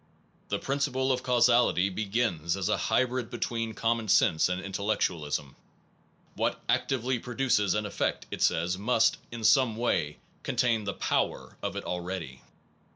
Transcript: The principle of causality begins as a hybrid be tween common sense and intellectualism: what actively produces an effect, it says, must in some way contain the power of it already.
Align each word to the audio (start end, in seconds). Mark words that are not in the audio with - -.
The 0.49 0.57
principle 0.57 1.11
of 1.11 1.21
causality 1.21 1.87
begins 1.89 2.57
as 2.57 2.69
a 2.69 2.77
hybrid 2.89 3.29
be 3.29 3.37
tween 3.37 3.75
common 3.75 4.07
sense 4.07 4.49
and 4.49 4.59
intellectualism: 4.59 5.55
what 6.33 6.59
actively 6.67 7.19
produces 7.19 7.75
an 7.75 7.85
effect, 7.85 8.25
it 8.31 8.41
says, 8.41 8.79
must 8.79 9.17
in 9.31 9.43
some 9.43 9.77
way 9.77 10.17
contain 10.41 10.85
the 10.85 10.95
power 10.95 11.55
of 11.61 11.75
it 11.75 11.83
already. 11.83 12.41